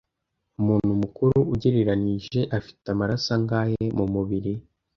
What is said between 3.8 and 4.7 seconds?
mumubiri